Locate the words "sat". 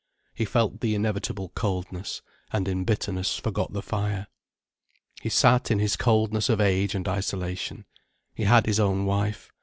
5.29-5.69